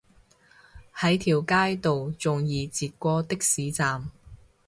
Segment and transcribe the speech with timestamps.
[0.95, 4.09] 喺條街度仲易截過的士站